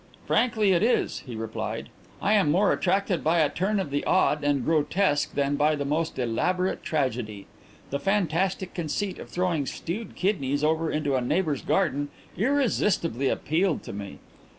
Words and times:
"Frankly, 0.25 0.71
it 0.71 0.81
is," 0.81 1.19
he 1.27 1.35
replied. 1.35 1.89
"I 2.23 2.33
am 2.33 2.49
more 2.49 2.73
attracted 2.73 3.23
by 3.23 3.41
a 3.41 3.51
turn 3.51 3.79
of 3.79 3.91
the 3.91 4.03
odd 4.05 4.43
and 4.43 4.65
grotesque 4.65 5.35
than 5.35 5.55
by 5.57 5.75
the 5.75 5.85
most 5.85 6.17
elaborate 6.17 6.81
tragedy. 6.81 7.45
The 7.91 7.99
fantastic 7.99 8.73
conceit 8.73 9.19
of 9.19 9.29
throwing 9.29 9.67
stewed 9.67 10.15
kidneys 10.15 10.63
over 10.63 10.89
into 10.89 11.15
a 11.15 11.21
neighbour's 11.21 11.61
garden 11.61 12.09
irresistibly 12.35 13.27
appealed 13.29 13.83
to 13.83 13.93
me. 13.93 14.17